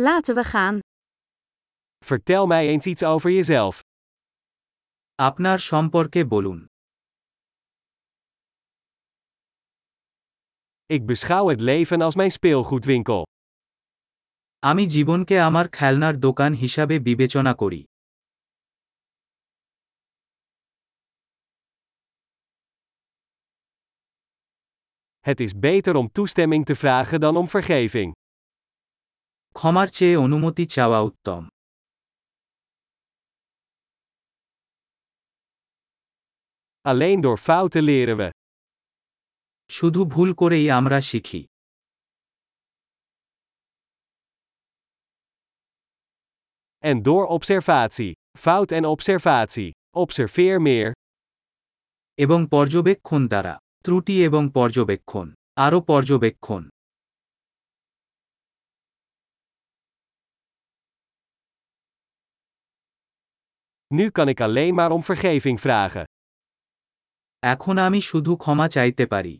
Laten 0.00 0.34
we 0.34 0.44
gaan. 0.44 0.78
Vertel 2.04 2.46
mij 2.46 2.68
eens 2.68 2.86
iets 2.86 3.02
over 3.02 3.30
jezelf. 3.30 3.80
আপনার 5.14 5.58
সম্পর্কে 5.58 6.26
বলুন 6.26 6.66
Ik 10.86 11.06
beschouw 11.06 11.48
het 11.48 11.60
leven 11.60 12.00
als 12.00 12.14
mijn 12.14 12.30
speelgoedwinkel. 12.30 13.22
আমি 14.58 14.86
জীবনকে 14.86 15.40
আমার 15.40 15.68
খেলনার 15.68 16.20
দোকান 16.20 16.52
হিসাবে 16.54 16.96
বিবেচনা 17.00 17.52
করি 17.54 17.82
Het 25.18 25.40
is 25.40 25.58
beter 25.58 25.94
om 25.94 26.08
toestemming 26.12 26.64
te 26.64 26.74
vragen 26.74 27.20
dan 27.20 27.36
om 27.36 27.48
vergeving. 27.48 28.10
ক্ষমার 29.56 29.88
চেয়ে 29.88 30.16
অনুমতি 30.16 30.64
চাওয়া 30.74 31.00
উত্তম 31.10 31.42
Alleen 36.84 37.20
door 37.20 37.38
fouten 37.38 37.84
leren 37.84 38.16
we. 38.20 38.28
শুধু 39.70 40.00
ভুল 40.04 40.30
করেই 40.34 40.66
আমরা 40.78 40.98
শিখি 41.00 41.40
En 46.84 46.96
door 47.02 47.24
observatie. 47.28 48.12
Fout 48.38 48.68
en 48.72 48.84
observatie. 48.94 49.70
Observeer 49.96 50.56
meer. 50.60 50.88
এবং 52.18 52.40
পর্যবেক্ষণ 52.50 53.22
দ্বারা 53.26 53.54
ত্রুটি 53.84 54.14
এবং 54.24 54.42
পর্যবেক্ষণ 54.54 55.26
আরও 55.56 55.78
পর্যবেক্ষণ 55.90 56.62
Nu 63.94 64.10
kan 64.10 64.28
ik 64.28 64.40
alleen 64.40 64.74
maar 64.74 64.90
om 64.90 65.02
vergeving 65.04 65.60
vragen. 65.60 66.04
এখন 67.38 67.78
আমি 67.78 68.00
শুধু 68.00 68.36
ক্ষমা 68.36 68.68
চাইতে 68.68 69.06
পারি 69.06 69.34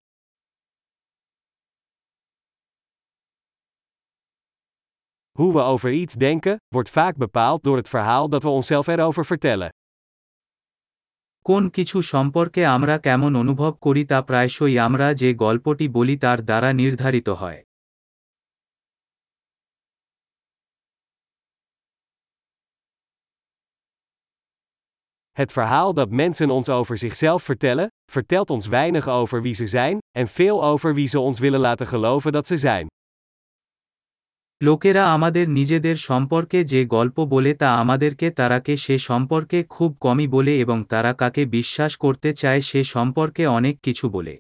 Hoe 5.39 5.53
we 5.53 5.61
over 5.61 5.93
iets 5.93 6.15
denken, 6.15 6.57
wordt 6.69 6.91
vaak 6.91 7.17
bepaald 7.17 7.63
door 7.63 7.77
het 7.77 7.89
verhaal 7.89 8.29
dat 8.29 8.43
we 8.43 8.49
onszelf 8.49 8.87
erover 8.87 9.25
vertellen. 9.27 9.71
কোন 11.45 11.69
কিছু 11.69 12.03
সম্পর্কে 12.03 12.67
আমরা 12.67 12.99
কেমন 12.99 13.37
অনুভব 13.37 13.73
করি 13.81 14.07
তা 14.07 14.23
প্রায়শই 14.23 14.79
আমরা 14.79 15.15
যে 15.15 15.35
গল্পটি 15.35 15.89
বলি 15.89 16.17
তার 16.19 16.45
দ্বারা 16.45 16.73
নির্ধারিত 16.73 17.29
হয় 17.29 17.68
Het 25.38 25.52
verhaal 25.52 25.94
dat 25.94 26.10
mensen 26.10 26.50
ons 26.50 26.70
over 26.70 26.98
zichzelf 26.98 27.44
vertellen, 27.44 27.88
vertelt 28.12 28.50
ons 28.50 28.68
weinig 28.68 29.08
over 29.08 29.42
wie 29.42 29.54
ze 29.54 29.68
zijn, 29.68 29.98
en 30.18 30.28
veel 30.28 30.64
over 30.64 30.94
wie 30.94 31.08
ze 31.08 31.20
ons 31.20 31.40
willen 31.40 31.60
laten 31.60 31.88
geloven 31.88 32.32
dat 32.32 32.48
ze 32.48 32.58
zijn. 32.58 32.88
লোকেরা 34.64 35.14
আমাদের 35.14 35.50
নিজেদের 35.50 35.98
সম্পর্কে 35.98 36.64
যে 36.64 36.86
গল্প 36.86 37.26
বলে 37.26 37.54
তা 37.54 37.78
আমাদেরকে 37.78 38.32
তারাকে 38.32 38.78
সে 38.78 38.98
সম্পর্কে 38.98 39.64
খুব 39.64 39.96
কমই 40.00 40.28
বলে 40.28 40.58
এবং 40.58 40.86
তারা 40.86 41.14
কাকে 41.14 41.46
বিশ্বাস 41.46 41.98
করতে 41.98 42.34
চায় 42.34 42.62
সে 42.62 42.84
সম্পর্কে 42.84 43.48
অনেক 43.48 43.80
কিছু 43.82 44.10
বলে 44.10 44.40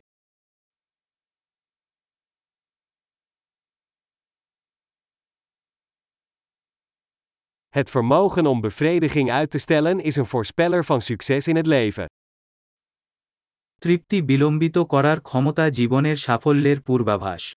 Het 7.70 7.90
vermogen 7.90 8.46
om 8.46 8.62
bevrediging 8.62 9.32
uit 9.32 9.50
te 9.50 9.58
stellen 9.58 10.00
is 10.00 10.16
een 10.16 10.26
voorspeller 10.26 10.86
van 10.86 11.02
succes 11.02 11.48
in 11.48 11.56
het 11.56 11.68
leven. 11.68 12.06
তৃপ্তি 13.82 14.24
বিলম্বিত 14.24 14.78
করার 14.78 15.22
ক্ষমতা 15.22 15.70
জীবনের 15.70 16.18
সাফল্যের 16.18 16.82
পূর্বাভাস 16.82 17.52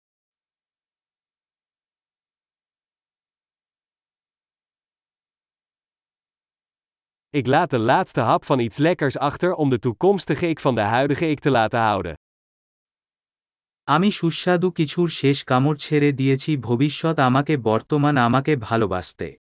Ik 7.28 7.47
laat 7.47 7.70
de 7.70 7.78
laatste 7.78 8.20
hap 8.20 8.44
van 8.44 8.58
iets 8.58 8.76
lekkers 8.76 9.19
achter 9.19 9.54
om 9.54 9.69
de 9.70 9.78
toekomstige 9.78 10.48
ik 10.48 10.60
van 10.60 10.74
de 10.74 10.80
huidige 10.80 11.28
ik 11.28 11.41
te 11.41 11.50
laten 11.50 11.80
houden. 11.80 12.14
আমি 13.84 14.10
সুস্বাদু 14.10 14.70
কিছুর 14.70 15.08
শেষ 15.08 15.44
কামড় 15.44 15.76
ছেড়ে 15.76 16.12
দিয়েছি 16.12 16.50
ভবিষ্যৎ 16.58 17.19
আমাকে 17.19 17.54
বর্তমান 17.58 18.16
আমাকে 18.16 18.56
ভালোবাসতে 18.56 19.39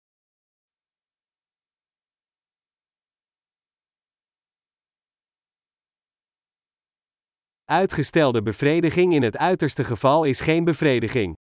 Uitgestelde 7.70 8.42
bevrediging 8.42 9.14
in 9.14 9.24
het 9.24 9.38
uiterste 9.38 9.84
geval 9.84 10.24
is 10.24 10.40
geen 10.40 10.64
bevrediging. 10.64 11.34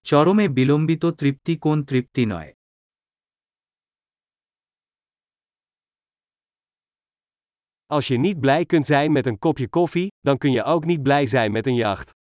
চরমে 0.00 0.46
বিলম্বিত 0.50 1.04
তৃপ্তি 1.18 1.54
কোন 1.58 1.84
তৃপ্তি 1.84 2.24
নয় 2.26 2.50
Als 7.86 8.08
je 8.08 8.18
niet 8.18 8.40
blij 8.40 8.64
kunt 8.64 8.86
zijn 8.86 9.12
met 9.12 9.26
een 9.26 9.38
kopje 9.38 9.68
koffie, 9.68 10.08
dan 10.20 10.38
kun 10.38 10.52
je 10.52 10.62
ook 10.62 10.84
niet 10.84 11.02
blij 11.02 11.26
zijn 11.26 11.52
met 11.52 11.66
een 11.66 11.74
jacht. 11.74 12.14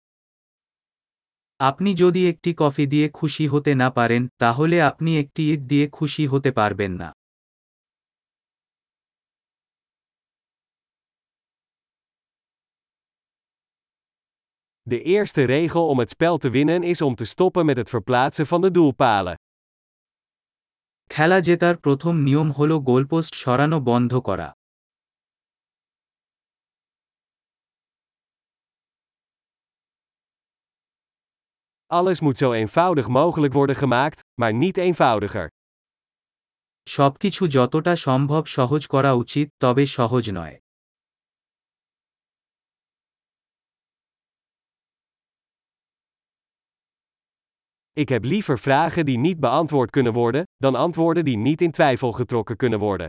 আপনি 1.57 1.95
যদি 1.95 2.29
একটি 2.29 2.55
কফি 2.57 2.87
দিয়ে 2.87 3.09
খুশি 3.09 3.47
হতে 3.47 3.75
না 3.75 3.91
পারেন 3.91 4.29
তাহলে 4.37 4.83
আপনি 4.83 5.19
একটি 5.19 5.43
ঈদ 5.53 5.61
দিয়ে 5.69 5.87
খুশি 5.89 6.27
হতে 6.27 6.51
পারবেন 6.53 6.93
না 6.93 7.09
De 14.87 15.03
eerste 15.03 15.45
regel 15.45 15.89
om 15.89 15.99
het 15.99 16.11
spel 16.11 16.39
te 16.39 16.51
winnen 16.51 16.83
is 16.83 17.01
om 17.01 17.15
te 17.15 17.25
stoppen 17.25 17.67
met 17.67 17.77
het 17.77 17.89
verplaatsen 17.89 18.47
van 18.47 18.61
de 18.61 18.71
doelpalen. 18.71 19.37
খেলা 21.11 21.39
জেতার 21.41 21.77
প্রথম 21.77 22.15
নিয়ম 22.23 22.49
হল 22.51 22.81
গোলপোস্ট 22.89 23.35
সরানো 23.35 23.79
বন্ধ 23.81 24.13
করা 24.29 24.49
Alles 31.87 32.21
moet 32.21 32.37
zo 32.37 32.53
eenvoudig 32.53 33.09
mogelijk 33.09 33.53
worden 33.53 33.77
gemaakt, 33.77 34.21
maar 34.41 34.55
niet 34.55 34.77
eenvoudiger. 34.77 35.47
সবকিছু 36.89 37.47
যতটা 37.47 37.97
সম্ভব 37.97 38.43
সহজ 38.47 38.87
করা 38.87 39.13
উচিত 39.13 39.47
তবে 39.61 39.87
সহজ 39.87 40.31
নয় 40.31 40.57
Ik 47.97 48.09
heb 48.09 48.25
liever 48.25 48.59
vragen 48.59 49.05
die 49.05 49.19
niet 49.19 49.41
beantwoord 49.41 49.91
kunnen 49.91 50.13
worden, 50.13 50.45
dan 50.57 50.75
antwoorden 50.75 51.25
die 51.25 51.37
niet 51.37 51.61
in 51.61 51.71
twijfel 51.71 52.13
getrokken 52.13 52.57
kunnen 52.57 52.79
worden. 52.79 53.09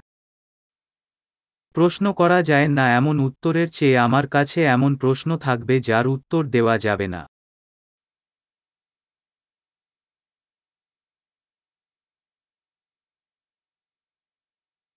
প্রশ্ন 1.71 2.05
করা 2.13 2.39
যায় 2.41 2.67
না 2.67 2.85
এমন 2.99 3.15
উত্তরের 3.19 3.69
চেয়ে 3.69 3.97
আমার 3.99 4.25
কাছে 4.27 4.59
এমন 4.75 4.91
প্রশ্ন 4.97 5.29
থাকবে 5.37 5.75
যার 5.79 6.05
উত্তর 6.07 6.41
দেওয়া 6.49 6.75
যাবে 6.77 7.07
না 7.07 7.21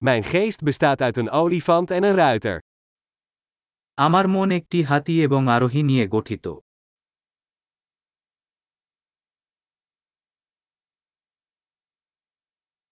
Mijn 0.06 0.24
geest 0.24 0.60
bestaat 0.62 1.00
uit 1.00 1.16
een 1.16 1.30
olifant 1.30 1.90
en 1.90 2.02
een 2.02 2.14
ruiter. 2.14 2.58
আমার 3.94 4.26
মন 4.28 4.50
একটি 4.50 4.78
হাতি 4.82 5.14
এবং 5.22 5.48
আরোহী 5.48 5.82
নিয়ে 5.82 6.06
গঠিত 6.08 6.46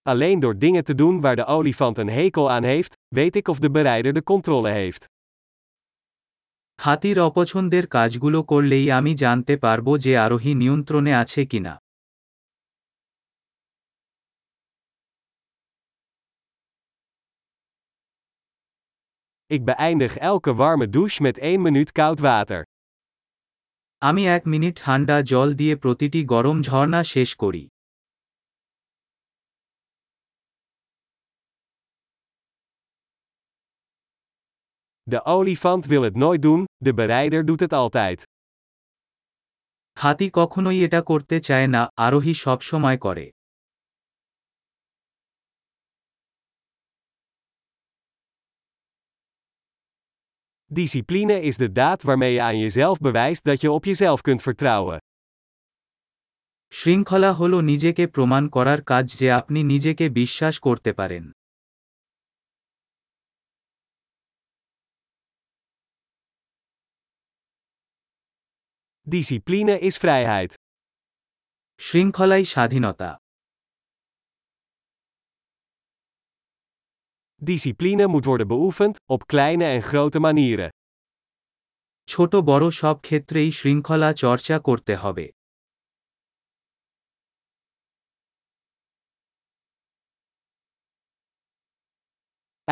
Alleen 0.01 0.39
door 0.39 0.57
dingen 0.57 0.83
te 0.83 0.95
doen 0.95 1.21
waar 1.21 1.35
de 1.35 1.45
olifant 1.45 1.97
een 1.97 2.09
hekel 2.09 2.51
aan 2.51 2.63
heeft, 2.63 2.93
weet 3.15 3.35
ik 3.35 3.47
of 3.47 3.59
de 3.59 3.71
berijder 3.71 4.13
de 4.13 4.23
controle 4.23 4.71
heeft. 4.71 5.05
হাতির 6.81 7.17
অপছন্দের 7.19 7.85
কাজগুলো 7.87 8.39
করলেই 8.43 8.91
আমি 8.91 9.13
জানতে 9.13 9.53
পারব 9.57 9.87
যে 9.97 10.11
আরোহী 10.25 10.53
নিয়ন্ত্রণে 10.61 11.13
আছে 11.21 11.41
কিনা 11.51 11.73
Ik 19.49 19.61
beëindig 19.65 20.13
elke 20.17 20.51
warme 20.61 20.89
douche 20.89 21.21
met 21.21 21.37
1 21.37 21.61
minuut 21.61 21.91
koud 21.91 22.19
water. 22.19 22.61
আমি 24.01 24.23
এক 24.27 24.43
মিনিট 24.45 24.75
ঠান্ডা 24.83 25.17
জল 25.31 25.49
দিয়ে 25.53 25.75
প্রতিটি 25.75 26.21
গরম 26.33 26.57
ঝর্ণা 26.61 27.01
শেষ 27.03 27.29
করি 27.35 27.63
De 35.09 35.19
olifant 35.25 35.85
wil 35.85 36.01
het 36.01 36.15
nooit 36.15 36.41
doen, 36.41 36.65
de 36.75 36.93
berijder 36.93 37.45
doet 37.45 37.59
het 37.59 37.73
altijd. 37.73 38.19
হাতি 39.99 40.29
কখনোই 40.31 40.77
এটা 40.83 41.01
করতে 41.01 41.39
চায় 41.39 41.67
না 41.67 41.81
আরোহী 41.95 42.33
সবসময় 42.33 42.97
করে 42.97 43.25
Discipline 50.79 51.41
is 51.41 51.55
de 51.57 51.71
daad 51.71 52.03
waarmee 52.03 52.33
je 52.33 52.41
aan 52.41 52.57
jezelf 52.57 52.97
bewijst 52.99 53.43
dat 53.43 53.61
je 53.61 53.71
op 53.71 53.85
jezelf 53.85 54.21
kunt 54.21 54.41
vertrouwen. 54.41 54.97
শৃঙ্খলা 56.71 57.31
হল 57.33 57.53
নিজেকে 57.61 58.07
প্রমাণ 58.07 58.49
করার 58.49 58.81
কাজ 58.83 59.05
যে 59.19 59.27
আপনি 59.31 59.63
নিজেকে 59.63 60.09
বিশ্বাস 60.09 60.59
করতে 60.59 60.93
পারেন 60.93 61.23
Discipline 69.09 69.79
is 69.87 69.95
vrijheid. 70.03 70.51
শৃঙ্খলাই 71.79 72.43
স্বাধীনতা 72.53 73.09
Discipline 77.51 78.05
moet 78.07 78.25
worden 78.25 78.47
beoefend, 78.47 78.95
op 79.13 79.21
kleine 79.31 79.65
en 79.75 79.83
grote 79.89 80.19
manieren. 80.19 80.69
ছোট 82.11 82.31
বড় 82.35 82.65
সব 82.81 82.95
ক্ষেত্রেই 83.01 83.49
শৃঙ্খলা 83.51 84.09
চর্চা 84.23 84.55
করতে 84.59 84.93
হবে 84.95 85.25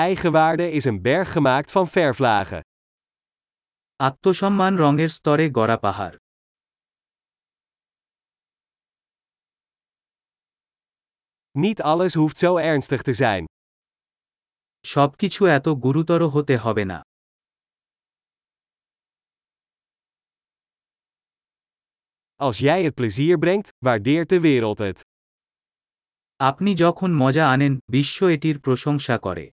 Eigenwaarde 0.05 0.67
is 0.77 0.85
een 0.85 1.01
berg 1.01 1.29
gemaakt 1.35 1.69
van 1.75 1.87
verflagen. 1.95 2.61
আত্মসম্মান 3.99 4.73
রঙের 4.77 5.09
স্তরে 5.09 5.45
গড়া 5.49 5.77
পাহাড় 5.77 6.15
Niet 11.57 11.81
alles 11.81 12.13
hoeft 12.13 12.37
zo 12.37 12.57
ernstig 12.57 13.01
te 13.01 13.13
zijn. 13.13 13.45
সবকিছু 14.85 15.41
এত 15.57 15.67
গুরুতর 15.83 16.21
হতে 16.33 16.55
হবে 16.63 16.83
না 16.91 16.99
Als 22.45 22.57
jij 22.57 22.83
het 22.83 22.93
plezier 22.95 23.37
brengt, 23.37 23.69
waardeert 23.85 24.29
de 24.29 24.39
wereld 24.39 24.79
het. 24.79 24.99
আপনি 26.49 26.71
যখন 26.83 27.09
মজা 27.21 27.45
আনেন 27.53 27.73
বিশ্ব 27.93 28.19
এটির 28.35 28.57
প্রশংসা 28.59 29.15
করে 29.25 29.45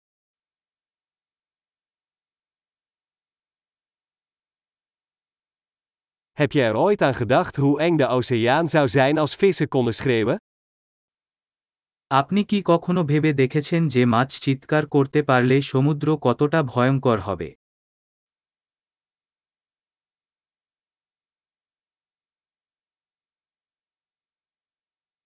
Heb 6.40 6.52
je 6.52 6.62
er 6.62 6.76
ooit 6.76 7.02
aan 7.02 7.14
gedacht 7.14 7.56
hoe 7.56 7.80
eng 7.80 7.96
de 7.96 8.06
oceaan 8.06 8.68
zou 8.68 8.88
zijn 8.88 9.18
als 9.18 9.34
vissen 9.34 9.68
konden 9.68 9.94
schreeuwen? 9.94 10.38
আপনি 12.11 12.41
কি 12.43 12.57
কখনো 12.65 13.01
ভেবে 13.03 13.31
দেখেছেন 13.33 13.81
যে 13.87 14.01
মাছ 14.05 14.29
চিৎকার 14.41 14.83
করতে 14.85 15.19
পারলে 15.23 15.55
সমুদ্র 15.61 16.07
কতটা 16.21 16.59
ভয়ঙ্কর 16.63 17.17
হবে? 17.19 17.49